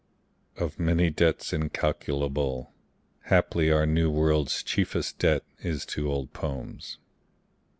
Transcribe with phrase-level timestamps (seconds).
[0.57, 2.73] (Of many debts incalculable,
[3.25, 6.97] Haply our New World's chieftest debt is to old poems.)